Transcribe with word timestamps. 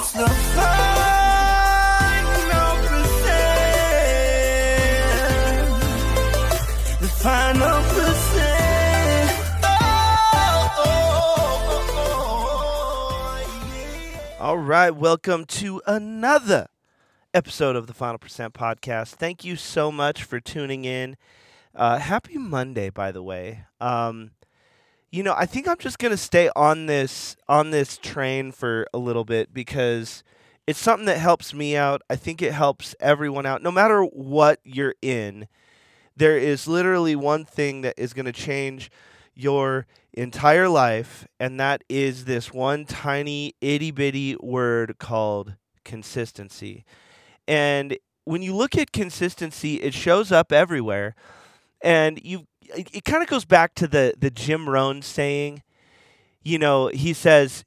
It's 0.00 0.12
the 0.12 0.26
final 0.26 0.30
percent. 2.88 3.42
The 7.00 7.08
final 7.20 7.82
percent. 7.82 9.30
All 14.40 14.56
right, 14.56 14.90
welcome 14.90 15.44
to 15.44 15.82
another 15.86 16.68
episode 17.34 17.76
of 17.76 17.86
the 17.86 17.92
Final 17.92 18.16
Percent 18.16 18.54
Podcast. 18.54 19.08
Thank 19.16 19.44
you 19.44 19.56
so 19.56 19.92
much 19.92 20.24
for 20.24 20.40
tuning 20.40 20.86
in. 20.86 21.18
Uh, 21.74 21.98
happy 21.98 22.38
Monday, 22.38 22.88
by 22.88 23.12
the 23.12 23.22
way. 23.22 23.66
Um, 23.82 24.30
you 25.10 25.22
know, 25.22 25.34
I 25.36 25.46
think 25.46 25.66
I'm 25.68 25.78
just 25.78 25.98
gonna 25.98 26.16
stay 26.16 26.50
on 26.54 26.86
this 26.86 27.36
on 27.48 27.70
this 27.70 27.98
train 27.98 28.52
for 28.52 28.86
a 28.94 28.98
little 28.98 29.24
bit 29.24 29.52
because 29.52 30.22
it's 30.66 30.78
something 30.78 31.06
that 31.06 31.18
helps 31.18 31.52
me 31.52 31.76
out. 31.76 32.02
I 32.08 32.16
think 32.16 32.42
it 32.42 32.52
helps 32.52 32.94
everyone 33.00 33.46
out, 33.46 33.62
no 33.62 33.72
matter 33.72 34.02
what 34.02 34.60
you're 34.64 34.94
in. 35.02 35.48
There 36.16 36.38
is 36.38 36.68
literally 36.68 37.16
one 37.16 37.44
thing 37.44 37.82
that 37.82 37.94
is 37.98 38.12
gonna 38.12 38.32
change 38.32 38.90
your 39.34 39.86
entire 40.12 40.68
life, 40.68 41.26
and 41.40 41.58
that 41.60 41.82
is 41.88 42.24
this 42.26 42.52
one 42.52 42.84
tiny 42.84 43.54
itty 43.60 43.90
bitty 43.90 44.36
word 44.40 44.98
called 44.98 45.56
consistency. 45.84 46.84
And 47.48 47.98
when 48.24 48.42
you 48.42 48.54
look 48.54 48.76
at 48.78 48.92
consistency, 48.92 49.76
it 49.76 49.94
shows 49.94 50.30
up 50.30 50.52
everywhere. 50.52 51.14
And 51.82 52.20
you 52.22 52.46
it, 52.74 52.88
it 52.92 53.04
kind 53.04 53.22
of 53.22 53.28
goes 53.28 53.44
back 53.44 53.74
to 53.76 53.86
the 53.86 54.14
the 54.18 54.30
Jim 54.30 54.68
Rohn 54.68 55.02
saying, 55.02 55.62
you 56.42 56.58
know, 56.58 56.88
he 56.88 57.12
says 57.12 57.64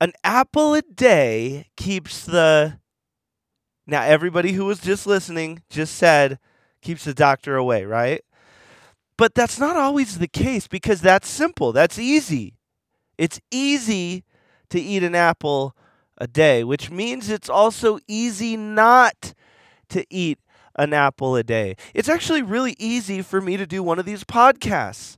an 0.00 0.12
apple 0.24 0.74
a 0.74 0.82
day 0.82 1.66
keeps 1.76 2.24
the 2.24 2.78
now 3.86 4.02
everybody 4.02 4.52
who 4.52 4.64
was 4.64 4.80
just 4.80 5.06
listening 5.06 5.62
just 5.70 5.94
said 5.94 6.38
keeps 6.80 7.04
the 7.04 7.14
doctor 7.14 7.56
away, 7.56 7.84
right? 7.84 8.22
But 9.16 9.34
that's 9.34 9.58
not 9.58 9.76
always 9.76 10.18
the 10.18 10.28
case 10.28 10.66
because 10.66 11.00
that's 11.00 11.28
simple. 11.28 11.72
That's 11.72 11.98
easy. 11.98 12.56
It's 13.18 13.40
easy 13.50 14.24
to 14.70 14.80
eat 14.80 15.02
an 15.02 15.14
apple 15.14 15.76
a 16.18 16.26
day, 16.26 16.64
which 16.64 16.90
means 16.90 17.28
it's 17.28 17.48
also 17.48 17.98
easy 18.08 18.56
not 18.56 19.34
to 19.90 20.04
eat 20.10 20.38
an 20.76 20.92
apple 20.92 21.36
a 21.36 21.42
day. 21.42 21.76
It's 21.94 22.08
actually 22.08 22.42
really 22.42 22.76
easy 22.78 23.22
for 23.22 23.40
me 23.40 23.56
to 23.56 23.66
do 23.66 23.82
one 23.82 23.98
of 23.98 24.06
these 24.06 24.24
podcasts, 24.24 25.16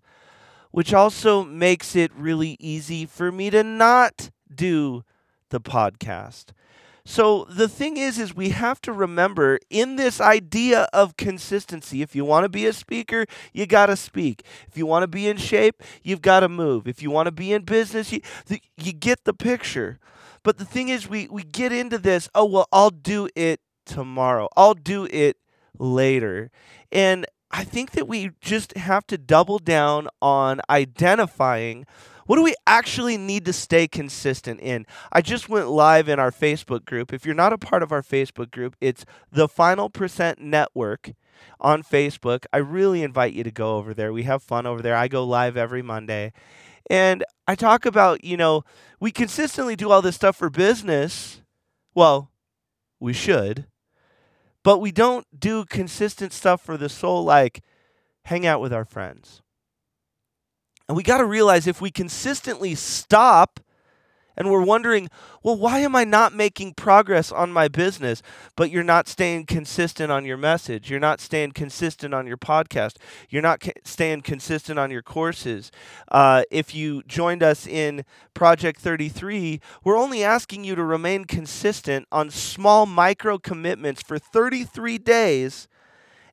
which 0.71 0.93
also 0.93 1.45
makes 1.45 1.95
it 1.95 2.13
really 2.15 2.57
easy 2.61 3.07
for 3.07 3.31
me 3.31 3.51
to 3.51 3.63
not 3.63 4.31
do 4.53 5.05
the 5.51 5.61
podcast. 5.61 6.47
So 7.07 7.45
the 7.51 7.69
thing 7.69 7.99
is 7.99 8.19
is 8.19 8.35
we 8.35 8.49
have 8.51 8.81
to 8.83 8.93
remember 8.93 9.59
in 9.69 9.97
this 9.97 10.23
idea 10.23 10.89
of 10.95 11.19
consistency 11.19 12.01
if 12.01 12.17
you 12.17 12.25
want 12.25 12.45
to 12.45 12.49
be 12.49 12.67
a 12.67 12.73
speaker 12.73 13.27
you 13.53 13.67
got 13.67 13.87
to 13.87 13.97
speak 13.97 14.43
if 14.69 14.79
you 14.79 14.87
want 14.87 15.03
to 15.03 15.07
be 15.07 15.29
in 15.29 15.37
shape 15.37 15.83
you've 16.03 16.23
got 16.23 16.41
to 16.41 16.49
move 16.49 16.89
if 16.89 17.03
you 17.03 17.11
want 17.11 17.27
to 17.27 17.33
be 17.33 17.53
in 17.53 17.63
business 17.63 18.11
you 18.11 18.21
you 18.79 18.93
get 18.93 19.25
the 19.25 19.35
picture 19.35 19.99
but 20.43 20.57
the 20.57 20.65
thing 20.65 20.89
is 20.89 21.07
we 21.07 21.29
we 21.29 21.43
get 21.43 21.73
into 21.73 21.99
this 21.99 22.31
oh 22.35 22.47
well 22.47 22.69
I'll 22.73 22.91
do 22.91 23.29
it 23.37 23.61
tomorrow 23.85 24.49
I'll 24.57 24.73
do 24.75 25.07
it 25.11 25.37
later 25.79 26.51
and 26.93 27.27
I 27.51 27.63
think 27.63 27.93
that 27.93 28.09
we 28.09 28.33
just 28.41 28.77
have 28.77 29.07
to 29.07 29.17
double 29.17 29.61
down 29.61 30.09
on 30.21 30.61
identifying 30.69 31.87
what 32.27 32.37
do 32.37 32.43
we 32.43 32.55
actually 32.67 33.17
need 33.19 33.45
to 33.45 33.53
stay 33.53 33.87
consistent 33.87 34.61
in? 34.61 34.87
I 35.13 35.21
just 35.21 35.49
went 35.49 35.69
live 35.69 36.09
in 36.09 36.19
our 36.19 36.31
Facebook 36.31 36.85
group. 36.85 37.13
If 37.13 37.27
you're 37.27 37.35
not 37.35 37.53
a 37.53 37.59
part 37.59 37.83
of 37.83 37.93
our 37.93 38.03
Facebook 38.03 38.51
group, 38.51 38.77
it's 38.81 39.05
the 39.31 39.47
Final 39.47 39.91
Percent 39.91 40.41
Network 40.41 41.13
on 41.61 41.83
Facebook. 41.83 42.47
I 42.53 42.59
really 42.59 43.03
invite 43.03 43.35
you 43.35 43.45
to 43.45 43.51
go 43.51 43.77
over 43.77 43.93
there. 43.93 44.13
We 44.13 44.23
have 44.23 44.43
fun 44.43 44.67
over 44.67 44.81
there. 44.81 44.97
I 44.97 45.09
go 45.09 45.25
live 45.25 45.57
every 45.57 45.83
Monday. 45.83 46.33
And 46.91 47.25
I 47.47 47.55
talk 47.55 47.87
about, 47.87 48.25
you 48.25 48.37
know, 48.37 48.65
we 49.01 49.11
consistently 49.11 49.77
do 49.77 49.91
all 49.91 50.03
this 50.03 50.17
stuff 50.17 50.37
for 50.37 50.51
business. 50.51 51.43
Well, 51.95 52.31
we 53.01 53.13
should. 53.13 53.67
But 54.65 54.79
we 54.79 54.91
don't 54.91 55.27
do 55.39 55.65
consistent 55.67 56.33
stuff 56.33 56.61
for 56.61 56.77
the 56.77 56.89
soul 56.89 57.23
like 57.23 57.63
hang 58.25 58.47
out 58.47 58.61
with 58.61 58.73
our 58.73 58.85
friends. 58.85 59.43
And 60.89 60.97
we 60.97 61.03
got 61.03 61.19
to 61.19 61.25
realize 61.25 61.67
if 61.67 61.81
we 61.81 61.91
consistently 61.91 62.75
stop 62.75 63.61
and 64.37 64.51
we're 64.51 64.63
wondering, 64.63 65.09
well, 65.43 65.57
why 65.57 65.81
am 65.81 65.95
I 65.95 66.05
not 66.05 66.35
making 66.35 66.75
progress 66.75 67.31
on 67.31 67.53
my 67.53 67.69
business? 67.69 68.23
But 68.57 68.71
you're 68.71 68.83
not 68.83 69.09
staying 69.09 69.47
consistent 69.47 70.11
on 70.11 70.25
your 70.25 70.37
message. 70.37 70.91
You're 70.91 71.01
not 71.01 71.21
staying 71.21 71.53
consistent 71.53 72.15
on 72.15 72.27
your 72.27 72.37
podcast. 72.37 72.97
You're 73.29 73.43
not 73.43 73.61
ca- 73.61 73.73
staying 73.85 74.23
consistent 74.23 74.79
on 74.79 74.91
your 74.91 75.03
courses. 75.03 75.71
Uh, 76.11 76.43
if 76.51 76.75
you 76.75 77.03
joined 77.07 77.43
us 77.43 77.67
in 77.67 78.05
Project 78.35 78.81
33, 78.81 79.61
we're 79.85 79.99
only 79.99 80.25
asking 80.25 80.65
you 80.65 80.75
to 80.75 80.85
remain 80.85 81.25
consistent 81.25 82.07
on 82.11 82.31
small 82.31 82.87
micro 82.87 83.39
commitments 83.39 84.03
for 84.03 84.19
33 84.19 84.99
days. 84.99 85.69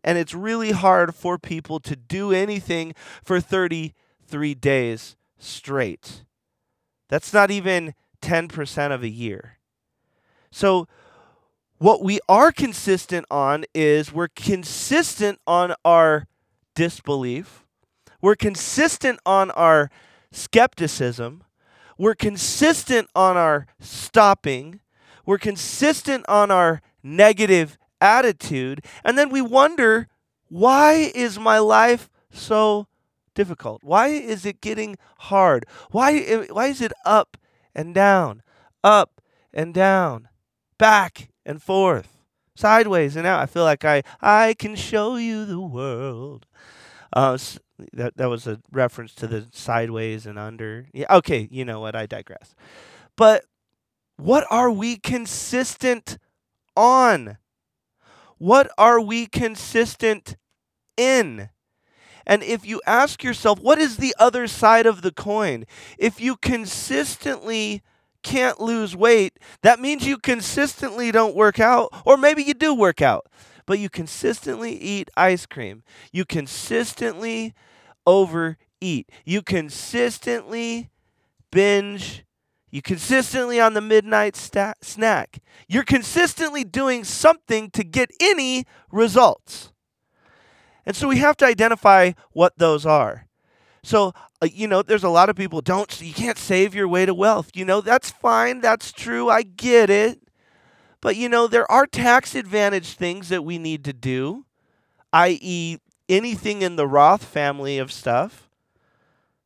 And 0.04 0.18
it's 0.18 0.34
really 0.34 0.72
hard 0.72 1.14
for 1.14 1.38
people 1.38 1.80
to 1.82 1.96
do 1.96 2.32
anything 2.32 2.96
for 3.24 3.40
33 3.40 4.56
days 4.56 5.16
straight. 5.38 6.24
That's 7.12 7.34
not 7.34 7.52
even 7.52 7.94
10% 8.22 8.92
of 8.94 9.04
a 9.04 9.10
year. 9.10 9.58
So, 10.50 10.88
what 11.78 12.02
we 12.02 12.22
are 12.30 12.54
consistent 12.54 13.26
on 13.30 13.66
is 13.76 14.14
we're 14.14 14.30
consistent 14.30 15.40
on 15.46 15.74
our 15.84 16.28
disbelief, 16.74 17.66
we're 18.22 18.36
consistent 18.36 19.20
on 19.26 19.52
our 19.52 19.90
skepticism, 20.32 21.44
we're 21.98 22.16
consistent 22.16 23.10
on 23.14 23.36
our 23.36 23.68
stopping, 23.80 24.80
we're 25.26 25.38
consistent 25.38 26.24
on 26.30 26.50
our 26.50 26.82
negative 27.04 27.78
attitude, 28.00 28.86
and 29.04 29.18
then 29.18 29.30
we 29.30 29.42
wonder 29.42 30.08
why 30.48 31.12
is 31.14 31.38
my 31.38 31.60
life 31.60 32.10
so 32.32 32.88
difficult? 33.34 33.84
Why 33.84 34.08
is 34.08 34.46
it 34.46 34.62
getting 34.62 34.98
hard? 35.20 35.66
Why, 35.92 36.46
why 36.50 36.68
is 36.68 36.82
it 36.82 36.94
up 37.06 37.38
and 37.74 37.94
down, 37.94 38.44
up 38.84 39.22
and 39.54 39.74
down, 39.74 40.30
back 40.78 41.30
and 41.46 41.62
forth, 41.62 42.18
sideways 42.56 43.16
and 43.16 43.28
out? 43.28 43.42
I 43.42 43.46
feel 43.46 43.64
like 43.64 43.86
I, 43.86 44.04
I 44.22 44.56
can 44.58 44.76
show 44.76 45.16
you 45.16 45.46
the 45.46 45.62
world. 45.62 46.46
Uh, 47.14 47.38
that, 47.94 48.16
that 48.18 48.30
was 48.30 48.48
a 48.48 48.60
reference 48.72 49.14
to 49.16 49.28
the 49.28 49.48
sideways 49.52 50.26
and 50.26 50.38
under. 50.38 50.88
Yeah, 50.94 51.14
okay, 51.18 51.48
you 51.52 51.66
know 51.66 51.80
what? 51.80 51.96
I 51.96 52.06
digress. 52.06 52.56
But 53.16 53.46
what 54.18 54.46
are 54.50 54.72
we 54.72 54.98
consistent 54.98 56.18
on? 56.76 57.38
What 58.38 58.72
are 58.78 59.02
we 59.02 59.28
consistent 59.28 60.38
in? 60.96 61.50
And 62.26 62.44
if 62.44 62.66
you 62.66 62.82
ask 62.86 63.24
yourself, 63.24 63.60
what 63.60 63.80
is 63.80 63.98
the 63.98 64.16
other 64.20 64.48
side 64.48 64.86
of 64.86 65.02
the 65.02 65.12
coin? 65.12 65.66
If 65.98 66.20
you 66.22 66.36
consistently 66.38 67.82
can't 68.24 68.60
lose 68.60 68.96
weight, 68.96 69.38
that 69.64 69.80
means 69.80 70.06
you 70.06 70.18
consistently 70.18 71.12
don't 71.12 71.36
work 71.36 71.60
out, 71.60 71.90
or 72.06 72.18
maybe 72.18 72.44
you 72.44 72.54
do 72.54 72.74
work 72.74 73.02
out, 73.02 73.26
but 73.66 73.80
you 73.80 73.90
consistently 73.90 74.74
eat 74.74 75.10
ice 75.18 75.46
cream. 75.46 75.84
You 76.12 76.26
consistently 76.26 77.54
overeat. 78.06 79.10
You 79.26 79.42
consistently 79.42 80.90
binge. 81.52 82.24
You 82.72 82.82
consistently 82.82 83.60
on 83.60 83.74
the 83.74 83.82
midnight 83.82 84.36
sta- 84.36 84.74
snack. 84.82 85.42
You're 85.68 85.84
consistently 85.84 86.64
doing 86.64 87.04
something 87.04 87.70
to 87.72 87.84
get 87.84 88.12
any 88.22 88.66
results. 88.92 89.72
And 90.86 90.96
so 90.96 91.08
we 91.08 91.18
have 91.18 91.38
to 91.38 91.46
identify 91.46 92.14
what 92.32 92.58
those 92.58 92.86
are. 92.86 93.28
So, 93.84 94.14
uh, 94.42 94.48
you 94.52 94.68
know, 94.68 94.82
there's 94.82 95.04
a 95.04 95.10
lot 95.10 95.30
of 95.30 95.36
people 95.36 95.62
don't 95.62 96.02
you 96.02 96.14
can't 96.14 96.38
save 96.38 96.76
your 96.76 96.88
way 96.88 97.06
to 97.06 97.14
wealth. 97.14 97.52
You 97.56 97.66
know, 97.66 97.82
that's 97.82 98.12
fine, 98.12 98.62
that's 98.62 98.92
true. 98.92 99.30
I 99.30 99.44
get 99.44 99.90
it. 99.90 100.22
But 101.02 101.16
you 101.16 101.30
know, 101.30 101.48
there 101.48 101.70
are 101.72 101.88
tax 101.88 102.36
advantage 102.36 102.94
things 102.94 103.30
that 103.30 103.44
we 103.44 103.58
need 103.58 103.84
to 103.86 103.94
do, 103.94 104.46
i.e., 105.14 105.78
anything 106.08 106.62
in 106.62 106.76
the 106.76 106.88
Roth 106.88 107.24
family 107.24 107.80
of 107.80 107.92
stuff. 107.92 108.50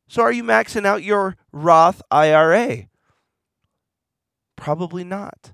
So, 0.08 0.22
are 0.22 0.32
you 0.32 0.44
maxing 0.44 0.86
out 0.86 1.02
your 1.02 1.36
Roth 1.52 2.02
IRA? 2.10 2.88
Probably 4.56 5.04
not. 5.04 5.52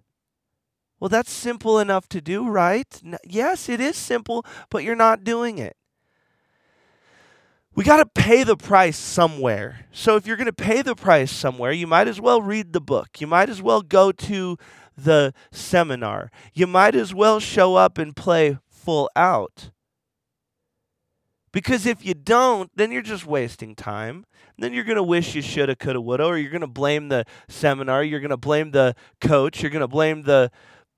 Well, 1.02 1.08
that's 1.08 1.32
simple 1.32 1.80
enough 1.80 2.08
to 2.10 2.20
do, 2.20 2.48
right? 2.48 3.02
yes, 3.26 3.68
it 3.68 3.80
is 3.80 3.96
simple, 3.96 4.46
but 4.70 4.84
you're 4.84 4.94
not 4.94 5.24
doing 5.24 5.58
it. 5.58 5.76
We 7.74 7.82
got 7.82 7.96
to 7.96 8.06
pay 8.06 8.44
the 8.44 8.56
price 8.56 8.98
somewhere. 8.98 9.86
So 9.90 10.14
if 10.14 10.28
you're 10.28 10.36
going 10.36 10.46
to 10.46 10.52
pay 10.52 10.80
the 10.80 10.94
price 10.94 11.32
somewhere, 11.32 11.72
you 11.72 11.88
might 11.88 12.06
as 12.06 12.20
well 12.20 12.40
read 12.40 12.72
the 12.72 12.80
book. 12.80 13.20
You 13.20 13.26
might 13.26 13.48
as 13.48 13.60
well 13.60 13.82
go 13.82 14.12
to 14.12 14.56
the 14.96 15.34
seminar. 15.50 16.30
You 16.54 16.68
might 16.68 16.94
as 16.94 17.12
well 17.12 17.40
show 17.40 17.74
up 17.74 17.98
and 17.98 18.14
play 18.14 18.58
full 18.70 19.10
out. 19.16 19.72
Because 21.50 21.84
if 21.84 22.06
you 22.06 22.14
don't, 22.14 22.70
then 22.76 22.92
you're 22.92 23.02
just 23.02 23.26
wasting 23.26 23.74
time. 23.74 24.24
Then 24.56 24.72
you're 24.72 24.84
going 24.84 24.94
to 24.94 25.02
wish 25.02 25.34
you 25.34 25.42
shoulda, 25.42 25.74
coulda, 25.74 26.00
woulda, 26.00 26.26
or 26.26 26.38
you're 26.38 26.52
going 26.52 26.60
to 26.60 26.68
blame 26.68 27.08
the 27.08 27.24
seminar. 27.48 28.04
You're 28.04 28.20
going 28.20 28.30
to 28.30 28.36
blame 28.36 28.70
the 28.70 28.94
coach. 29.20 29.62
You're 29.62 29.72
going 29.72 29.80
to 29.80 29.88
blame 29.88 30.22
the 30.22 30.52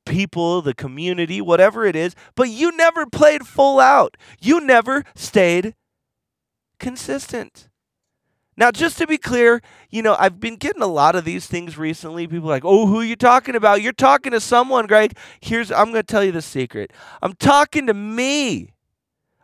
people, 0.04 0.62
the 0.62 0.74
community, 0.74 1.40
whatever 1.40 1.84
it 1.84 1.96
is. 1.96 2.14
But 2.34 2.48
you 2.48 2.76
never 2.76 3.06
played 3.06 3.46
full 3.46 3.80
out. 3.80 4.16
You 4.40 4.60
never 4.60 5.04
stayed 5.14 5.74
consistent. 6.78 7.68
Now, 8.56 8.70
just 8.70 8.98
to 8.98 9.06
be 9.06 9.18
clear, 9.18 9.60
you 9.90 10.00
know, 10.00 10.14
I've 10.18 10.38
been 10.38 10.56
getting 10.56 10.82
a 10.82 10.86
lot 10.86 11.16
of 11.16 11.24
these 11.24 11.46
things 11.46 11.76
recently. 11.76 12.28
People 12.28 12.48
like, 12.48 12.64
oh, 12.64 12.86
who 12.86 13.00
are 13.00 13.04
you 13.04 13.16
talking 13.16 13.56
about? 13.56 13.82
You're 13.82 13.92
talking 13.92 14.30
to 14.30 14.40
someone, 14.40 14.86
Greg. 14.86 15.16
Here's, 15.40 15.72
I'm 15.72 15.86
going 15.86 15.96
to 15.96 16.02
tell 16.04 16.22
you 16.22 16.30
the 16.30 16.42
secret. 16.42 16.92
I'm 17.20 17.32
talking 17.34 17.88
to 17.88 17.94
me. 17.94 18.70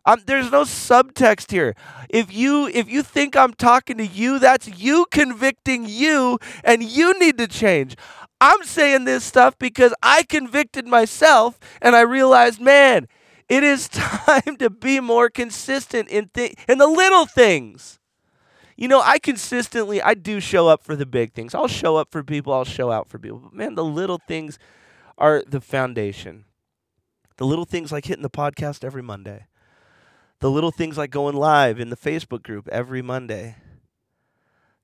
Um, 0.06 0.23
there's 0.27 0.51
no 0.51 0.63
subtext 0.63 1.51
here. 1.51 1.75
If 2.09 2.33
you 2.33 2.69
if 2.69 2.91
you 2.91 3.03
think 3.03 3.37
I'm 3.37 3.53
talking 3.53 3.99
to 3.99 4.06
you, 4.06 4.39
that's 4.39 4.67
you 4.67 5.06
convicting 5.11 5.85
you, 5.87 6.39
and 6.65 6.83
you 6.83 7.19
need 7.19 7.37
to 7.37 7.47
change. 7.47 7.97
I'm 8.41 8.65
saying 8.65 9.05
this 9.05 9.25
stuff 9.25 9.59
because 9.59 9.95
I 10.03 10.23
convicted 10.23 10.87
myself, 10.87 11.59
and 11.83 11.95
I 11.95 12.01
realized, 12.01 12.61
man, 12.61 13.07
it 13.49 13.63
is 13.63 13.89
time 13.93 14.57
to 14.59 14.71
be 14.71 15.01
more 15.01 15.29
consistent 15.31 16.09
in 16.09 16.31
th- 16.33 16.55
in 16.69 16.79
the 16.79 16.87
little 16.87 17.27
things. 17.27 17.99
You 18.77 18.89
know, 18.89 19.03
I 19.03 19.19
consistently 19.19 20.01
I 20.01 20.15
do 20.15 20.41
show 20.41 20.69
up 20.69 20.83
for 20.83 20.97
the 20.97 21.07
big 21.07 21.33
things. 21.35 21.55
I'll 21.55 21.69
show 21.69 21.97
up 21.97 22.11
for 22.11 22.23
people. 22.23 22.53
I'll 22.53 22.65
show 22.65 22.91
out 22.91 23.09
for 23.09 23.19
people. 23.19 23.39
But 23.39 23.53
man, 23.53 23.75
the 23.75 23.85
little 23.85 24.21
things 24.27 24.59
are 25.19 25.43
the 25.47 25.61
foundation. 25.61 26.47
The 27.37 27.45
little 27.47 27.67
things 27.67 27.93
like 27.93 28.07
hitting 28.07 28.23
the 28.23 28.31
podcast 28.31 28.85
every 28.85 29.03
Monday 29.03 29.47
the 30.41 30.51
little 30.51 30.71
things 30.71 30.97
like 30.97 31.11
going 31.11 31.37
live 31.37 31.79
in 31.79 31.91
the 31.91 31.97
Facebook 31.97 32.43
group 32.43 32.67
every 32.69 33.03
Monday. 33.03 33.57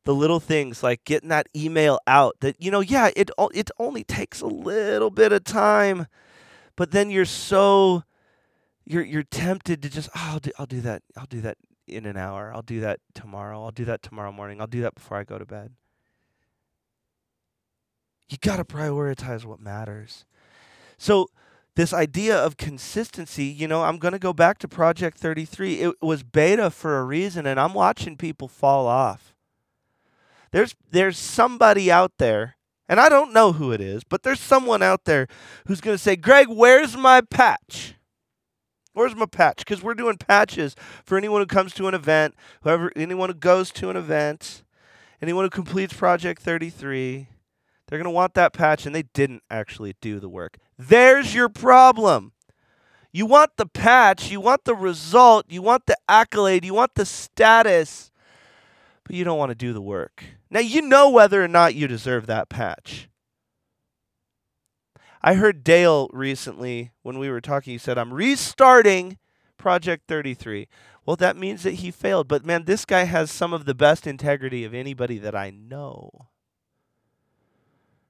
The 0.06 0.14
little 0.14 0.40
things 0.40 0.82
like 0.82 1.04
getting 1.04 1.28
that 1.28 1.48
email 1.54 1.98
out 2.06 2.36
that 2.40 2.56
you 2.58 2.70
know, 2.70 2.80
yeah, 2.80 3.10
it 3.14 3.30
it 3.52 3.70
only 3.78 4.04
takes 4.04 4.40
a 4.40 4.46
little 4.46 5.10
bit 5.10 5.32
of 5.32 5.44
time, 5.44 6.06
but 6.76 6.92
then 6.92 7.10
you're 7.10 7.24
so 7.24 8.04
you're 8.86 9.04
you're 9.04 9.24
tempted 9.24 9.82
to 9.82 9.90
just 9.90 10.08
oh, 10.16 10.20
I'll 10.32 10.38
do 10.38 10.50
I'll 10.58 10.66
do 10.66 10.80
that. 10.80 11.02
I'll 11.16 11.26
do 11.26 11.40
that 11.42 11.58
in 11.86 12.06
an 12.06 12.16
hour. 12.16 12.52
I'll 12.54 12.62
do 12.62 12.80
that 12.80 13.00
tomorrow. 13.14 13.62
I'll 13.64 13.70
do 13.70 13.84
that 13.84 14.02
tomorrow 14.02 14.32
morning. 14.32 14.60
I'll 14.60 14.66
do 14.66 14.80
that 14.82 14.94
before 14.94 15.18
I 15.18 15.24
go 15.24 15.38
to 15.38 15.44
bed. 15.44 15.72
You 18.28 18.38
got 18.40 18.56
to 18.56 18.64
prioritize 18.64 19.44
what 19.44 19.60
matters. 19.60 20.24
So 20.98 21.28
this 21.76 21.92
idea 21.92 22.36
of 22.36 22.56
consistency, 22.56 23.44
you 23.44 23.68
know, 23.68 23.84
I'm 23.84 23.98
going 23.98 24.12
to 24.12 24.18
go 24.18 24.32
back 24.32 24.58
to 24.58 24.68
Project 24.68 25.18
33. 25.18 25.74
It 25.74 25.94
was 26.02 26.22
beta 26.22 26.70
for 26.70 26.98
a 26.98 27.04
reason, 27.04 27.46
and 27.46 27.60
I'm 27.60 27.74
watching 27.74 28.16
people 28.16 28.48
fall 28.48 28.86
off. 28.86 29.35
There's, 30.56 30.74
there's 30.90 31.18
somebody 31.18 31.92
out 31.92 32.12
there, 32.16 32.56
and 32.88 32.98
I 32.98 33.10
don't 33.10 33.34
know 33.34 33.52
who 33.52 33.72
it 33.72 33.80
is, 33.82 34.04
but 34.04 34.22
there's 34.22 34.40
someone 34.40 34.82
out 34.82 35.04
there 35.04 35.28
who's 35.66 35.82
going 35.82 35.94
to 35.94 36.02
say, 36.02 36.16
Greg, 36.16 36.46
where's 36.48 36.96
my 36.96 37.20
patch? 37.20 37.92
Where's 38.94 39.14
my 39.14 39.26
patch? 39.26 39.58
Because 39.58 39.82
we're 39.82 39.92
doing 39.92 40.16
patches 40.16 40.74
for 41.04 41.18
anyone 41.18 41.42
who 41.42 41.46
comes 41.46 41.74
to 41.74 41.88
an 41.88 41.94
event, 41.94 42.34
whoever, 42.62 42.90
anyone 42.96 43.28
who 43.28 43.34
goes 43.34 43.70
to 43.72 43.90
an 43.90 43.98
event, 43.98 44.64
anyone 45.20 45.44
who 45.44 45.50
completes 45.50 45.92
Project 45.92 46.40
33. 46.40 47.28
They're 47.86 47.98
going 47.98 48.04
to 48.04 48.10
want 48.10 48.32
that 48.32 48.54
patch, 48.54 48.86
and 48.86 48.94
they 48.94 49.04
didn't 49.12 49.42
actually 49.50 49.94
do 50.00 50.18
the 50.18 50.30
work. 50.30 50.56
There's 50.78 51.34
your 51.34 51.50
problem. 51.50 52.32
You 53.12 53.26
want 53.26 53.58
the 53.58 53.66
patch, 53.66 54.30
you 54.30 54.40
want 54.40 54.64
the 54.64 54.74
result, 54.74 55.44
you 55.50 55.60
want 55.60 55.84
the 55.84 55.98
accolade, 56.08 56.64
you 56.64 56.72
want 56.72 56.94
the 56.94 57.04
status, 57.04 58.10
but 59.06 59.14
you 59.14 59.24
don't 59.24 59.38
want 59.38 59.50
to 59.50 59.54
do 59.54 59.72
the 59.72 59.80
work. 59.80 60.24
Now, 60.50 60.60
you 60.60 60.82
know 60.82 61.08
whether 61.08 61.42
or 61.42 61.48
not 61.48 61.74
you 61.74 61.86
deserve 61.86 62.26
that 62.26 62.48
patch. 62.48 63.08
I 65.22 65.34
heard 65.34 65.64
Dale 65.64 66.08
recently 66.12 66.90
when 67.02 67.18
we 67.18 67.30
were 67.30 67.40
talking, 67.40 67.72
he 67.72 67.78
said, 67.78 67.98
I'm 67.98 68.12
restarting 68.12 69.18
Project 69.58 70.04
33. 70.08 70.68
Well, 71.04 71.16
that 71.16 71.36
means 71.36 71.62
that 71.62 71.74
he 71.74 71.90
failed. 71.92 72.26
But 72.26 72.44
man, 72.44 72.64
this 72.64 72.84
guy 72.84 73.04
has 73.04 73.30
some 73.30 73.52
of 73.52 73.64
the 73.64 73.74
best 73.74 74.06
integrity 74.06 74.64
of 74.64 74.74
anybody 74.74 75.18
that 75.18 75.36
I 75.36 75.50
know. 75.50 76.10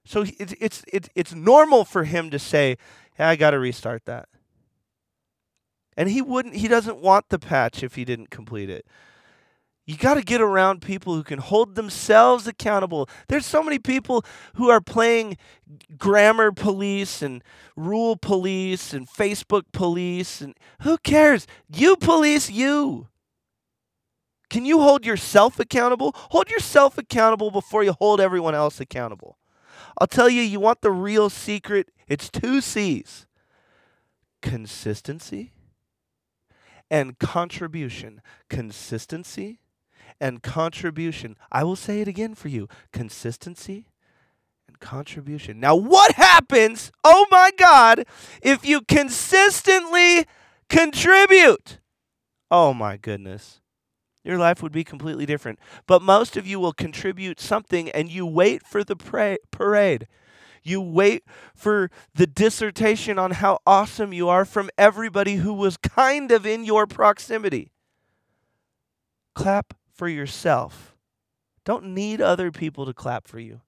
So 0.07 0.25
it's 0.39 0.55
it's 0.61 0.85
it's 0.87 1.09
it's 1.17 1.35
normal 1.35 1.85
for 1.85 2.05
him 2.05 2.31
to 2.31 2.39
say, 2.39 2.79
"I 3.19 3.35
got 3.35 3.51
to 3.51 3.59
restart 3.59 4.05
that." 4.05 4.29
And 5.97 6.09
he 6.09 6.23
wouldn't 6.23 6.55
he 6.55 6.69
doesn't 6.69 6.99
want 6.99 7.29
the 7.29 7.41
patch 7.41 7.83
if 7.83 7.97
he 7.97 8.05
didn't 8.05 8.31
complete 8.31 8.71
it. 8.71 8.87
You 9.87 9.97
got 9.97 10.15
to 10.15 10.23
get 10.23 10.41
around 10.41 10.83
people 10.83 11.15
who 11.15 11.23
can 11.23 11.39
hold 11.39 11.77
themselves 11.77 12.49
accountable. 12.49 13.09
There's 13.29 13.47
so 13.47 13.63
many 13.63 13.79
people 13.79 14.25
who 14.55 14.69
are 14.69 14.81
playing 14.81 15.37
grammar 15.97 16.51
police 16.51 17.23
and 17.23 17.43
rule 17.77 18.17
police 18.17 18.93
and 18.93 19.09
Facebook 19.09 19.63
police 19.73 20.41
and 20.41 20.57
who 20.83 20.99
cares? 20.99 21.47
You 21.69 21.95
police 21.95 22.51
you. 22.51 23.07
Can 24.51 24.65
you 24.65 24.81
hold 24.81 25.07
yourself 25.07 25.61
accountable? 25.61 26.13
Hold 26.31 26.51
yourself 26.51 26.99
accountable 26.99 27.53
before 27.53 27.85
you 27.85 27.93
hold 27.93 28.21
everyone 28.21 28.57
else 28.57 28.81
accountable. 28.81 29.39
I'll 29.99 30.07
tell 30.09 30.29
you, 30.29 30.43
you 30.43 30.59
want 30.59 30.81
the 30.81 30.91
real 30.91 31.31
secret? 31.31 31.91
It's 32.09 32.29
two 32.29 32.61
C's 32.61 33.27
consistency 34.43 35.53
and 36.91 37.19
contribution. 37.19 38.21
Consistency 38.49 39.61
and 40.21 40.43
contribution. 40.43 41.37
I 41.51 41.65
will 41.65 41.77
say 41.77 42.01
it 42.01 42.09
again 42.09 42.35
for 42.35 42.49
you 42.49 42.69
consistency 42.93 43.87
and 44.69 44.79
contribution. 44.81 45.61
Now, 45.61 45.75
what 45.75 46.13
happens, 46.13 46.91
oh 47.05 47.27
my 47.31 47.51
God, 47.57 48.05
if 48.43 48.67
you 48.67 48.83
consistently 48.83 50.27
contribute? 50.69 51.81
Oh 52.51 52.73
my 52.73 52.97
goodness 52.97 53.61
your 54.27 54.39
life 54.39 54.63
would 54.63 54.73
be 54.73 54.85
completely 54.85 55.25
different. 55.25 55.59
But 55.87 56.03
most 56.03 56.37
of 56.37 56.47
you 56.47 56.59
will 56.59 56.73
contribute 56.73 57.41
something 57.41 57.89
and 57.91 58.11
you 58.11 58.27
wait 58.27 58.67
for 58.67 58.83
the 58.83 58.97
pra- 58.97 59.39
parade. 59.53 60.09
You 60.65 60.81
wait 60.81 61.23
for 61.55 61.91
the 62.13 62.27
dissertation 62.27 63.21
on 63.21 63.31
how 63.31 63.61
awesome 63.65 64.13
you 64.13 64.29
are 64.29 64.45
from 64.45 64.69
everybody 64.77 65.37
who 65.37 65.55
was 65.55 65.77
kind 65.77 66.33
of 66.33 66.45
in 66.45 66.65
your 66.65 66.89
proximity. 66.89 67.71
Clap 69.37 69.75
for 69.97 70.09
yourself. 70.09 70.95
Don't 71.65 71.87
need 71.87 72.21
other 72.21 72.53
people 72.53 72.87
to 72.87 72.95
clap 72.95 73.27
for 73.27 73.41
you. 73.41 73.61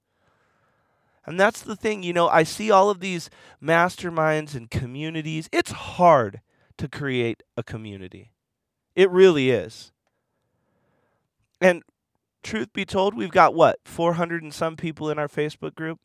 And 1.25 1.39
that's 1.39 1.61
the 1.61 1.75
thing, 1.75 2.01
you 2.01 2.13
know, 2.13 2.27
I 2.27 2.43
see 2.43 2.71
all 2.71 2.89
of 2.89 3.01
these 3.01 3.29
masterminds 3.61 4.55
and 4.55 4.71
communities. 4.71 5.49
It's 5.51 5.71
hard 5.71 6.41
to 6.77 6.87
create 6.87 7.43
a 7.55 7.61
community. 7.61 8.31
It 8.95 9.11
really 9.11 9.51
is. 9.51 9.91
And 11.61 11.83
truth 12.41 12.73
be 12.73 12.85
told, 12.85 13.13
we've 13.13 13.31
got 13.31 13.53
what, 13.53 13.79
400 13.85 14.41
and 14.41 14.53
some 14.53 14.75
people 14.75 15.09
in 15.09 15.19
our 15.19 15.27
Facebook 15.27 15.75
group? 15.75 15.99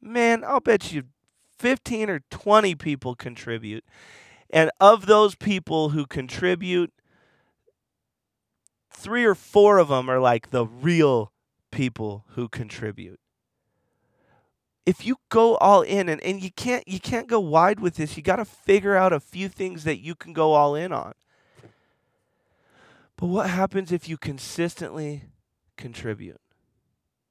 Man, 0.00 0.44
I'll 0.44 0.60
bet 0.60 0.92
you 0.92 1.04
15 1.58 2.10
or 2.10 2.20
20 2.30 2.74
people 2.74 3.14
contribute. 3.14 3.84
And 4.50 4.70
of 4.78 5.06
those 5.06 5.34
people 5.34 5.88
who 5.88 6.06
contribute, 6.06 6.92
three 9.04 9.24
or 9.24 9.34
four 9.34 9.76
of 9.76 9.88
them 9.88 10.08
are 10.08 10.18
like 10.18 10.50
the 10.50 10.64
real 10.64 11.30
people 11.70 12.24
who 12.30 12.48
contribute. 12.48 13.20
If 14.86 15.04
you 15.04 15.16
go 15.28 15.56
all 15.56 15.82
in 15.82 16.08
and, 16.08 16.22
and 16.22 16.42
you 16.42 16.50
can't 16.50 16.86
you 16.88 16.98
can't 16.98 17.28
go 17.28 17.38
wide 17.38 17.80
with 17.80 17.96
this, 17.96 18.16
you 18.16 18.22
got 18.22 18.36
to 18.36 18.44
figure 18.46 18.96
out 18.96 19.12
a 19.12 19.20
few 19.20 19.48
things 19.48 19.84
that 19.84 20.00
you 20.00 20.14
can 20.14 20.32
go 20.32 20.54
all 20.54 20.74
in 20.74 20.90
on. 20.90 21.12
But 23.16 23.26
what 23.26 23.50
happens 23.50 23.92
if 23.92 24.08
you 24.08 24.16
consistently 24.16 25.24
contribute? 25.76 26.40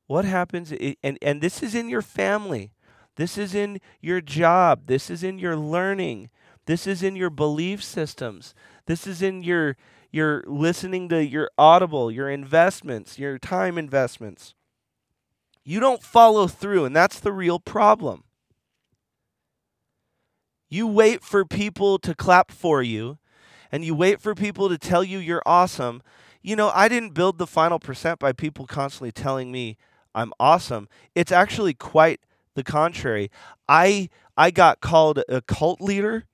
What 0.06 0.26
happens 0.26 0.72
and 1.04 1.18
and 1.22 1.42
this 1.42 1.64
is 1.64 1.74
in 1.74 1.90
your 1.90 2.04
family. 2.04 2.72
This 3.16 3.38
is 3.38 3.54
in 3.54 3.80
your 4.00 4.22
job. 4.22 4.86
This 4.86 5.10
is 5.10 5.24
in 5.24 5.40
your 5.40 5.56
learning. 5.56 6.30
This 6.66 6.88
is 6.88 7.04
in 7.04 7.16
your 7.16 7.30
belief 7.30 7.84
systems. 7.84 8.56
This 8.86 9.06
is 9.06 9.22
in 9.22 9.44
your 9.44 9.76
your 10.14 10.44
listening 10.48 11.10
to 11.10 11.26
your 11.26 11.50
audible, 11.58 12.10
your 12.10 12.30
investments, 12.30 13.20
your 13.20 13.38
time 13.38 13.78
investments. 13.78 14.54
You 15.66 15.82
don't 15.82 16.04
follow 16.04 16.48
through, 16.48 16.86
and 16.86 16.96
that's 16.96 17.20
the 17.20 17.34
real 17.34 17.60
problem. 17.60 18.24
You 20.70 20.88
wait 20.88 21.24
for 21.24 21.44
people 21.44 22.00
to 22.00 22.16
clap 22.16 22.52
for 22.52 22.82
you 22.82 23.18
and 23.72 23.84
you 23.84 23.96
wait 23.96 24.22
for 24.22 24.36
people 24.36 24.70
to 24.70 24.78
tell 24.78 25.04
you 25.04 25.18
you're 25.18 25.42
awesome, 25.48 26.04
you 26.44 26.56
know, 26.56 26.72
I 26.76 26.88
didn't 26.88 27.16
build 27.16 27.40
the 27.40 27.48
final 27.48 27.80
percent 27.80 28.20
by 28.20 28.34
people 28.34 28.68
constantly 28.68 29.12
telling 29.12 29.52
me 29.52 29.78
I'm 30.14 30.32
awesome. 30.40 30.88
It's 31.16 31.32
actually 31.32 31.74
quite 31.74 32.20
the 32.54 32.64
contrary. 32.64 33.32
I 33.68 34.10
I 34.38 34.52
got 34.52 34.80
called 34.80 35.24
a 35.28 35.42
cult 35.42 35.82
leader. 35.82 36.26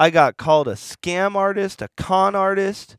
I 0.00 0.08
got 0.08 0.38
called 0.38 0.66
a 0.66 0.76
scam 0.76 1.36
artist, 1.36 1.82
a 1.82 1.88
con 1.94 2.34
artist. 2.34 2.96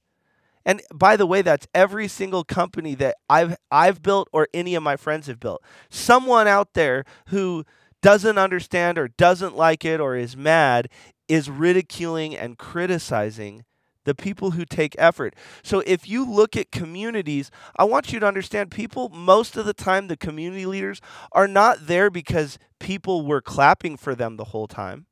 And 0.63 0.83
by 0.93 1.17
the 1.17 1.25
way, 1.25 1.41
that's 1.41 1.67
every 1.73 2.07
single 2.07 2.43
company 2.43 2.93
that 2.93 3.15
I've 3.27 3.57
I've 3.71 4.03
built 4.03 4.29
or 4.31 4.47
any 4.53 4.75
of 4.75 4.83
my 4.83 4.97
friends 4.97 5.25
have 5.25 5.39
built. 5.39 5.63
Someone 5.89 6.47
out 6.47 6.75
there 6.75 7.03
who 7.29 7.65
doesn't 8.03 8.37
understand 8.37 8.99
or 8.99 9.07
doesn't 9.07 9.57
like 9.57 9.83
it 9.83 9.99
or 9.99 10.15
is 10.15 10.37
mad 10.37 10.89
is 11.27 11.49
ridiculing 11.49 12.37
and 12.37 12.59
criticizing 12.59 13.65
the 14.05 14.13
people 14.13 14.51
who 14.51 14.63
take 14.63 14.95
effort. 14.99 15.35
So 15.63 15.81
if 15.87 16.07
you 16.07 16.23
look 16.23 16.55
at 16.55 16.71
communities, 16.71 17.49
I 17.75 17.83
want 17.85 18.13
you 18.13 18.19
to 18.19 18.27
understand 18.27 18.69
people 18.69 19.09
most 19.09 19.57
of 19.57 19.65
the 19.65 19.73
time 19.73 20.07
the 20.07 20.17
community 20.17 20.67
leaders 20.67 21.01
are 21.31 21.47
not 21.47 21.87
there 21.87 22.11
because 22.11 22.59
people 22.79 23.25
were 23.25 23.41
clapping 23.41 23.97
for 23.97 24.13
them 24.13 24.37
the 24.37 24.45
whole 24.45 24.67
time. 24.67 25.07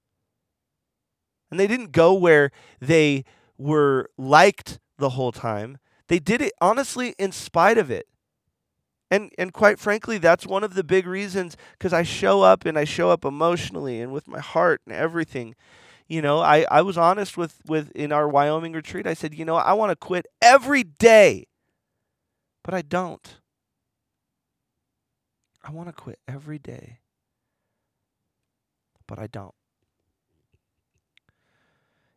And 1.50 1.60
they 1.60 1.68
didn't 1.68 1.92
go 1.92 2.14
where 2.14 2.52
they 2.80 3.24
were 3.58 4.10
liked 4.18 4.80
the 4.98 5.10
whole 5.10 5.32
time. 5.32 5.78
They 6.08 6.20
did 6.20 6.42
it 6.42 6.54
honestly 6.62 7.16
in 7.18 7.32
spite 7.32 7.78
of 7.78 7.90
it. 7.92 8.08
And 9.12 9.32
and 9.38 9.54
quite 9.54 9.80
frankly, 9.80 10.18
that's 10.18 10.46
one 10.46 10.64
of 10.64 10.76
the 10.76 10.84
big 10.84 11.08
reasons 11.08 11.58
cuz 11.80 11.94
I 11.94 12.04
show 12.04 12.42
up 12.42 12.66
and 12.66 12.78
I 12.78 12.84
show 12.84 13.10
up 13.10 13.26
emotionally 13.26 14.02
and 14.02 14.12
with 14.12 14.28
my 14.28 14.40
heart 14.40 14.82
and 14.86 14.96
everything. 14.96 15.56
You 16.08 16.22
know, 16.22 16.40
I 16.40 16.66
I 16.70 16.82
was 16.82 16.98
honest 16.98 17.38
with 17.38 17.62
with 17.66 17.92
in 17.92 18.12
our 18.12 18.28
Wyoming 18.28 18.74
retreat. 18.74 19.08
I 19.08 19.14
said, 19.16 19.34
"You 19.34 19.46
know, 19.46 19.56
I 19.56 19.74
want 19.74 19.92
to 19.92 19.96
quit 19.96 20.28
every 20.42 20.84
day." 20.84 21.48
But 22.64 22.74
I 22.74 22.82
don't. 22.82 23.40
I 25.64 25.72
want 25.72 25.90
to 25.90 25.94
quit 25.94 26.20
every 26.28 26.60
day. 26.60 27.00
But 29.08 29.20
I 29.20 29.28
don't. 29.28 29.54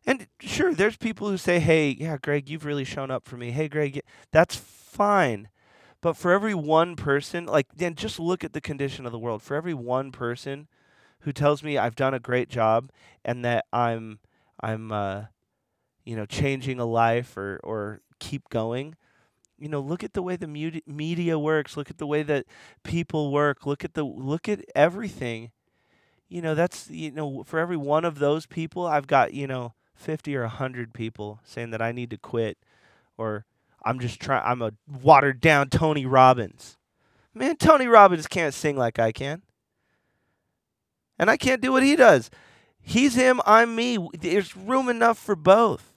And 0.05 0.27
sure, 0.39 0.73
there's 0.73 0.97
people 0.97 1.29
who 1.29 1.37
say, 1.37 1.59
hey, 1.59 1.89
yeah, 1.97 2.17
Greg, 2.21 2.49
you've 2.49 2.65
really 2.65 2.83
shown 2.83 3.09
up 3.09 3.25
for 3.25 3.37
me. 3.37 3.51
Hey, 3.51 3.69
Greg, 3.69 4.01
that's 4.31 4.55
fine. 4.55 5.47
But 6.01 6.17
for 6.17 6.31
every 6.33 6.53
one 6.53 6.97
person, 6.97 7.45
like, 7.45 7.67
then 7.75 7.95
just 7.95 8.19
look 8.19 8.43
at 8.43 8.51
the 8.51 8.59
condition 8.59 9.05
of 9.05 9.13
the 9.13 9.19
world. 9.19 9.41
For 9.41 9.55
every 9.55 9.73
one 9.73 10.11
person 10.11 10.67
who 11.21 11.31
tells 11.31 11.63
me 11.63 11.77
I've 11.77 11.95
done 11.95 12.13
a 12.13 12.19
great 12.19 12.49
job 12.49 12.91
and 13.23 13.45
that 13.45 13.65
I'm, 13.71 14.19
I'm, 14.59 14.91
uh, 14.91 15.23
you 16.03 16.17
know, 16.17 16.25
changing 16.25 16.79
a 16.79 16.85
life 16.85 17.37
or, 17.37 17.61
or 17.63 18.01
keep 18.19 18.49
going, 18.49 18.95
you 19.57 19.69
know, 19.69 19.79
look 19.79 20.03
at 20.03 20.13
the 20.13 20.21
way 20.21 20.35
the 20.35 20.81
media 20.85 21.39
works. 21.39 21.77
Look 21.77 21.89
at 21.89 21.97
the 21.97 22.07
way 22.07 22.23
that 22.23 22.45
people 22.83 23.31
work. 23.31 23.65
Look 23.65 23.85
at 23.85 23.93
the, 23.93 24.03
look 24.03 24.49
at 24.49 24.65
everything. 24.75 25.51
You 26.27 26.41
know, 26.41 26.55
that's, 26.55 26.89
you 26.89 27.11
know, 27.11 27.43
for 27.43 27.59
every 27.59 27.77
one 27.77 28.03
of 28.03 28.19
those 28.19 28.45
people, 28.45 28.85
I've 28.85 29.07
got, 29.07 29.33
you 29.33 29.47
know, 29.47 29.73
50 30.03 30.35
or 30.35 30.41
100 30.41 30.93
people 30.93 31.39
saying 31.43 31.71
that 31.71 31.81
I 31.81 31.91
need 31.91 32.09
to 32.11 32.17
quit 32.17 32.57
or 33.17 33.45
I'm 33.83 33.99
just 33.99 34.19
trying 34.19 34.43
I'm 34.45 34.61
a 34.61 34.73
watered 35.01 35.41
down 35.41 35.69
Tony 35.69 36.05
Robbins. 36.05 36.77
Man, 37.33 37.55
Tony 37.57 37.87
Robbins 37.87 38.27
can't 38.27 38.53
sing 38.53 38.77
like 38.77 38.99
I 38.99 39.11
can. 39.11 39.41
And 41.17 41.29
I 41.29 41.37
can't 41.37 41.61
do 41.61 41.71
what 41.71 41.83
he 41.83 41.95
does. 41.95 42.29
He's 42.79 43.15
him, 43.15 43.41
I'm 43.45 43.75
me. 43.75 43.97
There's 44.13 44.55
room 44.57 44.89
enough 44.89 45.17
for 45.17 45.35
both. 45.35 45.93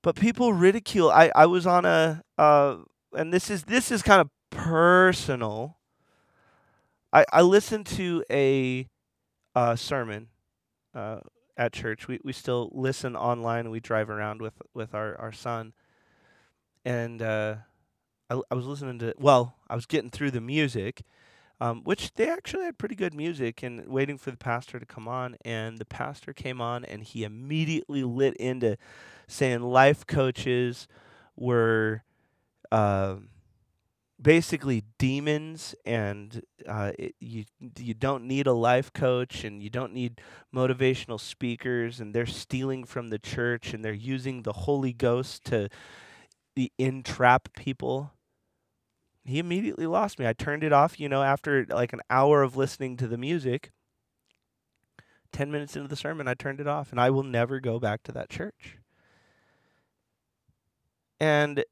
But 0.00 0.16
people 0.16 0.52
ridicule. 0.52 1.10
I, 1.10 1.30
I 1.34 1.46
was 1.46 1.66
on 1.66 1.84
a 1.84 2.22
uh, 2.38 2.76
and 3.12 3.32
this 3.32 3.50
is 3.50 3.64
this 3.64 3.90
is 3.90 4.02
kind 4.02 4.20
of 4.20 4.30
personal. 4.50 5.76
I, 7.12 7.24
I 7.32 7.42
listened 7.42 7.86
to 7.86 8.24
a 8.30 8.88
uh, 9.54 9.76
sermon 9.76 10.28
uh, 10.94 11.20
at 11.56 11.72
church. 11.72 12.08
We 12.08 12.20
we 12.24 12.32
still 12.32 12.70
listen 12.72 13.16
online. 13.16 13.70
We 13.70 13.80
drive 13.80 14.10
around 14.10 14.40
with 14.40 14.54
with 14.74 14.94
our 14.94 15.18
our 15.20 15.32
son, 15.32 15.72
and 16.84 17.20
uh, 17.22 17.56
I 18.30 18.40
I 18.50 18.54
was 18.54 18.66
listening 18.66 18.98
to 19.00 19.14
well, 19.18 19.56
I 19.68 19.74
was 19.74 19.86
getting 19.86 20.10
through 20.10 20.30
the 20.32 20.40
music, 20.40 21.02
um, 21.60 21.82
which 21.84 22.14
they 22.14 22.28
actually 22.28 22.64
had 22.64 22.78
pretty 22.78 22.94
good 22.94 23.14
music, 23.14 23.62
and 23.62 23.86
waiting 23.88 24.18
for 24.18 24.30
the 24.30 24.36
pastor 24.36 24.78
to 24.78 24.86
come 24.86 25.08
on. 25.08 25.36
And 25.44 25.78
the 25.78 25.84
pastor 25.84 26.32
came 26.32 26.60
on, 26.60 26.84
and 26.84 27.02
he 27.02 27.24
immediately 27.24 28.04
lit 28.04 28.36
into 28.36 28.76
saying 29.26 29.62
life 29.62 30.06
coaches 30.06 30.88
were. 31.36 32.02
Um, 32.70 33.28
basically 34.22 34.84
demons 34.98 35.74
and 35.84 36.42
uh, 36.68 36.92
it, 36.98 37.14
you 37.20 37.44
you 37.78 37.94
don't 37.94 38.24
need 38.24 38.46
a 38.46 38.52
life 38.52 38.92
coach 38.92 39.44
and 39.44 39.62
you 39.62 39.70
don't 39.70 39.92
need 39.92 40.20
motivational 40.54 41.18
speakers 41.20 42.00
and 42.00 42.14
they're 42.14 42.26
stealing 42.26 42.84
from 42.84 43.08
the 43.08 43.18
church 43.18 43.74
and 43.74 43.84
they're 43.84 43.92
using 43.92 44.42
the 44.42 44.52
Holy 44.52 44.92
Ghost 44.92 45.44
to 45.46 45.68
entrap 46.78 47.52
people. 47.54 48.12
He 49.24 49.38
immediately 49.38 49.86
lost 49.86 50.18
me. 50.18 50.26
I 50.26 50.32
turned 50.32 50.64
it 50.64 50.72
off, 50.72 50.98
you 50.98 51.08
know, 51.08 51.22
after 51.22 51.64
like 51.66 51.92
an 51.92 52.00
hour 52.10 52.42
of 52.42 52.56
listening 52.56 52.96
to 52.98 53.08
the 53.08 53.18
music. 53.18 53.70
10 55.32 55.50
minutes 55.50 55.76
into 55.76 55.88
the 55.88 55.96
sermon, 55.96 56.28
I 56.28 56.34
turned 56.34 56.60
it 56.60 56.66
off 56.66 56.90
and 56.90 57.00
I 57.00 57.10
will 57.10 57.22
never 57.22 57.60
go 57.60 57.78
back 57.78 58.02
to 58.04 58.12
that 58.12 58.28
church. 58.30 58.78
And 61.20 61.64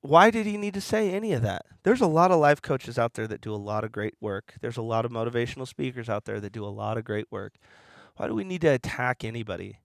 why 0.00 0.30
did 0.30 0.46
he 0.46 0.56
need 0.56 0.74
to 0.74 0.80
say 0.80 1.10
any 1.10 1.32
of 1.32 1.42
that? 1.42 1.66
There's 1.82 2.00
a 2.00 2.06
lot 2.06 2.30
of 2.30 2.38
life 2.38 2.62
coaches 2.62 2.98
out 2.98 3.14
there 3.14 3.26
that 3.26 3.40
do 3.40 3.52
a 3.52 3.56
lot 3.56 3.84
of 3.84 3.92
great 3.92 4.14
work. 4.20 4.54
There's 4.60 4.76
a 4.76 4.82
lot 4.82 5.04
of 5.04 5.10
motivational 5.10 5.66
speakers 5.66 6.08
out 6.08 6.24
there 6.24 6.40
that 6.40 6.52
do 6.52 6.64
a 6.64 6.66
lot 6.68 6.96
of 6.96 7.04
great 7.04 7.26
work. 7.30 7.54
Why 8.16 8.26
do 8.28 8.34
we 8.34 8.44
need 8.44 8.60
to 8.62 8.68
attack 8.68 9.24
anybody? 9.24 9.78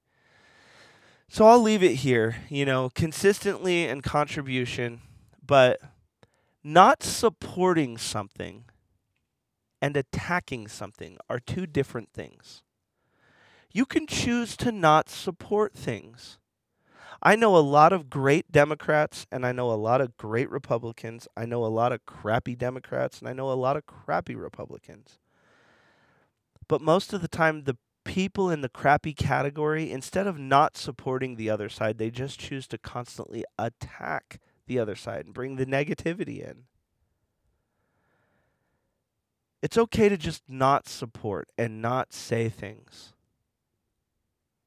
So 1.30 1.48
I'll 1.48 1.62
leave 1.62 1.82
it 1.82 1.96
here, 1.96 2.36
you 2.50 2.66
know, 2.66 2.90
consistently 2.94 3.88
and 3.88 4.04
contribution, 4.04 5.02
but 5.46 5.80
not 6.64 7.02
supporting 7.04 7.98
something 7.98 8.66
and 9.82 9.98
attacking 9.98 10.68
something 10.68 11.18
are 11.30 11.40
two 11.40 11.66
different 11.66 12.10
things. 12.14 12.62
You 13.72 13.86
can 13.86 14.06
choose 14.06 14.56
to 14.58 14.72
not 14.72 15.10
support 15.10 15.74
things. 15.74 16.38
I 17.26 17.38
know 17.38 17.56
a 17.56 17.60
lot 17.60 17.94
of 17.94 18.10
great 18.10 18.52
Democrats 18.52 19.26
and 19.32 19.46
I 19.46 19.54
know 19.54 19.72
a 19.72 19.76
lot 19.80 20.02
of 20.02 20.18
great 20.18 20.50
Republicans. 20.50 21.26
I 21.38 21.46
know 21.46 21.64
a 21.64 21.68
lot 21.68 21.94
of 21.94 22.06
crappy 22.06 22.54
Democrats 22.54 23.20
and 23.20 23.30
I 23.30 23.34
know 23.34 23.50
a 23.50 23.54
lot 23.54 23.78
of 23.78 23.86
crappy 23.86 24.36
Republicans. 24.36 25.20
But 26.68 26.82
most 26.82 27.14
of 27.14 27.22
the 27.22 27.30
time, 27.30 27.64
the 27.64 27.78
people 28.04 28.50
in 28.50 28.60
the 28.60 28.68
crappy 28.68 29.14
category, 29.14 29.90
instead 29.90 30.28
of 30.28 30.38
not 30.38 30.76
supporting 30.76 31.38
the 31.38 31.50
other 31.50 31.70
side, 31.70 31.98
they 31.98 32.12
just 32.12 32.42
choose 32.42 32.68
to 32.68 32.78
constantly 32.78 33.46
attack 33.58 34.42
the 34.68 34.78
other 34.78 34.96
side 34.96 35.26
and 35.26 35.34
bring 35.34 35.56
the 35.56 35.66
negativity 35.66 36.40
in. 36.40 36.64
It's 39.62 39.78
okay 39.78 40.10
to 40.10 40.18
just 40.18 40.44
not 40.50 40.90
support 40.90 41.50
and 41.58 41.82
not 41.82 42.12
say 42.12 42.50
things. 42.50 43.14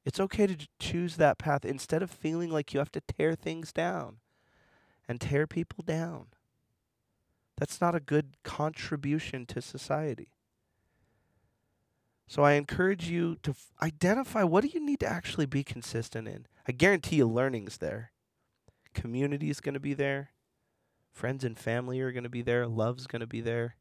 It's 0.07 0.21
okay 0.21 0.47
to 0.47 0.67
choose 0.79 1.17
that 1.17 1.37
path 1.37 1.65
instead 1.65 2.01
of 2.01 2.09
feeling 2.09 2.49
like 2.49 2.73
you 2.73 2.79
have 2.79 2.93
to 2.93 3.01
tear 3.01 3.35
things 3.35 3.73
down 3.73 4.19
and 5.05 5.19
tear 5.19 5.45
people 5.45 5.83
down. 5.83 6.27
That's 7.57 7.81
not 7.81 7.93
a 7.93 7.99
good 7.99 8.37
contribution 8.41 9.45
to 9.47 9.61
society. 9.61 10.29
So 12.25 12.41
I 12.41 12.53
encourage 12.53 13.09
you 13.09 13.35
to 13.43 13.51
f- 13.51 13.73
identify 13.83 14.43
what 14.43 14.63
do 14.63 14.69
you 14.73 14.79
need 14.79 15.01
to 15.01 15.05
actually 15.05 15.45
be 15.45 15.65
consistent 15.65 16.25
in. 16.25 16.45
I 16.65 16.71
guarantee 16.71 17.17
you 17.17 17.27
learning's 17.27 17.79
there. 17.79 18.13
Community 18.93 19.49
is 19.49 19.59
going 19.59 19.73
to 19.73 19.79
be 19.81 19.93
there. 19.93 20.29
Friends 21.11 21.43
and 21.43 21.59
family 21.59 21.99
are 21.99 22.13
going 22.13 22.23
to 22.23 22.29
be 22.29 22.41
there. 22.41 22.65
Love's 22.65 23.07
going 23.07 23.19
to 23.19 23.27
be 23.27 23.41
there. 23.41 23.75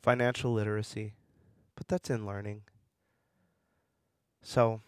Financial 0.00 0.52
literacy. 0.52 1.14
But 1.74 1.88
that's 1.88 2.08
in 2.08 2.24
learning. 2.24 2.62
So 4.44 4.82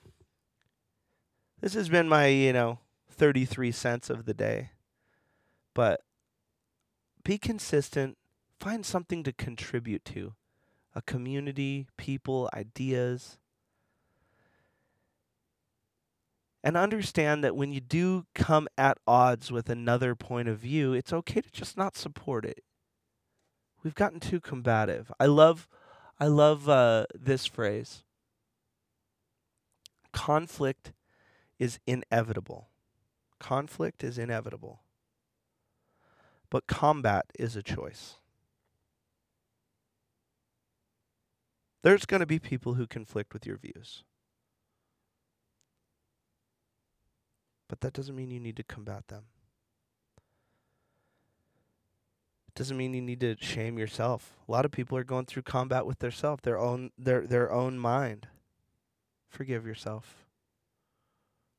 this 1.60 1.72
has 1.74 1.88
been 1.88 2.08
my, 2.08 2.26
you 2.26 2.52
know, 2.52 2.78
33 3.10 3.72
cents 3.72 4.10
of 4.10 4.26
the 4.26 4.34
day. 4.34 4.70
But 5.74 6.02
be 7.24 7.38
consistent, 7.38 8.18
find 8.60 8.84
something 8.84 9.24
to 9.24 9.32
contribute 9.32 10.04
to. 10.04 10.34
A 10.94 11.02
community, 11.02 11.88
people, 11.96 12.50
ideas. 12.54 13.38
And 16.62 16.76
understand 16.76 17.42
that 17.42 17.56
when 17.56 17.72
you 17.72 17.80
do 17.80 18.26
come 18.34 18.68
at 18.76 18.98
odds 19.06 19.50
with 19.50 19.70
another 19.70 20.14
point 20.14 20.48
of 20.48 20.58
view, 20.58 20.92
it's 20.92 21.12
okay 21.12 21.40
to 21.40 21.50
just 21.50 21.78
not 21.78 21.96
support 21.96 22.44
it. 22.44 22.62
We've 23.82 23.94
gotten 23.94 24.20
too 24.20 24.40
combative. 24.40 25.10
I 25.18 25.26
love 25.26 25.68
I 26.18 26.26
love 26.26 26.68
uh, 26.68 27.06
this 27.14 27.46
phrase 27.46 28.02
conflict 30.16 30.94
is 31.60 31.78
inevitable. 31.86 32.70
Conflict 33.38 34.02
is 34.02 34.18
inevitable. 34.18 34.80
but 36.50 36.66
combat 36.66 37.26
is 37.38 37.56
a 37.56 37.62
choice. 37.62 38.16
There's 41.82 42.06
going 42.06 42.20
to 42.20 42.26
be 42.26 42.38
people 42.38 42.74
who 42.74 42.86
conflict 42.86 43.32
with 43.32 43.46
your 43.46 43.56
views. 43.58 44.04
But 47.68 47.80
that 47.80 47.92
doesn't 47.92 48.16
mean 48.16 48.30
you 48.30 48.40
need 48.40 48.56
to 48.56 48.64
combat 48.64 49.08
them. 49.08 49.24
It 52.48 52.54
doesn't 52.54 52.76
mean 52.76 52.94
you 52.94 53.02
need 53.02 53.20
to 53.20 53.36
shame 53.40 53.78
yourself. 53.78 54.32
A 54.48 54.52
lot 54.52 54.64
of 54.64 54.70
people 54.72 54.96
are 54.98 55.04
going 55.04 55.26
through 55.26 55.42
combat 55.42 55.86
with 55.86 55.98
their 55.98 56.10
self, 56.12 56.42
their 56.42 56.58
own 56.58 56.90
their 56.98 57.26
their 57.26 57.52
own 57.52 57.78
mind. 57.78 58.28
Forgive 59.36 59.66
yourself. 59.66 60.24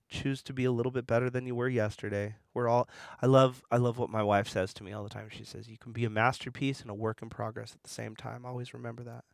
Choose 0.10 0.42
to 0.42 0.54
be 0.54 0.66
a 0.66 0.72
little 0.72 0.92
bit 0.92 1.06
better 1.06 1.30
than 1.30 1.46
you 1.46 1.54
were 1.54 1.70
yesterday. 1.70 2.34
We're 2.56 2.68
all 2.68 2.90
I 3.22 3.28
love 3.28 3.62
I 3.70 3.78
love 3.78 4.00
what 4.00 4.10
my 4.10 4.24
wife 4.24 4.50
says 4.50 4.74
to 4.76 4.84
me 4.84 4.94
all 4.94 5.04
the 5.04 5.10
time. 5.10 5.28
She 5.30 5.44
says 5.44 5.70
you 5.70 5.78
can 5.78 5.92
be 5.92 6.04
a 6.04 6.10
masterpiece 6.10 6.82
and 6.82 6.90
a 6.90 6.96
work 6.96 7.22
in 7.22 7.30
progress 7.30 7.74
at 7.76 7.84
the 7.84 7.90
same 7.90 8.16
time. 8.16 8.48
Always 8.48 8.74
remember 8.74 9.04
that. 9.04 9.26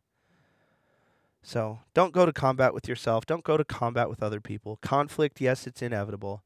So, 1.42 1.80
don't 1.94 2.12
go 2.12 2.26
to 2.26 2.34
combat 2.34 2.74
with 2.74 2.86
yourself. 2.86 3.24
Don't 3.24 3.44
go 3.44 3.56
to 3.56 3.64
combat 3.64 4.10
with 4.10 4.22
other 4.22 4.42
people. 4.42 4.78
Conflict, 4.82 5.40
yes, 5.40 5.66
it's 5.66 5.80
inevitable. 5.80 6.42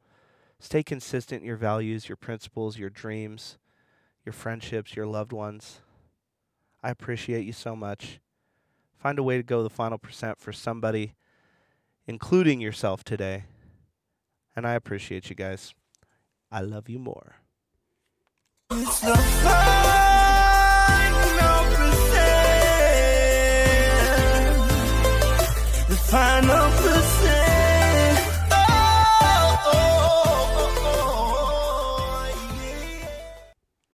Stay 0.60 0.84
consistent 0.84 1.42
in 1.42 1.46
your 1.46 1.56
values, 1.56 2.08
your 2.08 2.16
principles, 2.16 2.78
your 2.78 2.90
dreams, 2.90 3.58
your 4.24 4.32
friendships, 4.32 4.94
your 4.94 5.06
loved 5.06 5.32
ones. 5.32 5.80
I 6.80 6.90
appreciate 6.90 7.44
you 7.44 7.52
so 7.52 7.74
much. 7.74 8.20
Find 8.96 9.18
a 9.18 9.22
way 9.24 9.36
to 9.36 9.42
go 9.42 9.64
the 9.64 9.70
final 9.70 9.98
percent 9.98 10.38
for 10.38 10.52
somebody, 10.52 11.14
including 12.08 12.60
yourself 12.60 13.04
today. 13.04 13.44
And 14.56 14.66
I 14.66 14.72
appreciate 14.72 15.30
you 15.30 15.36
guys. 15.36 15.74
I 16.50 16.62
love 16.62 16.88
you 16.88 16.98
more. 16.98 17.36
final 26.10 26.70
percent. 26.70 27.37